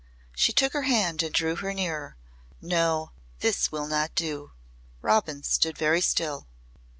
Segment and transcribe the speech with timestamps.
[0.35, 2.17] She took her hand and drew her nearer.
[2.59, 3.11] "No.
[3.41, 4.51] This will not do."
[5.03, 6.47] Robin stood very still.